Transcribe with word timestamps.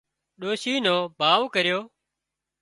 ڏوشي 0.39 0.73
نو 0.85 0.95
ڀاوَ 1.19 1.41
ڪريو 1.53 1.79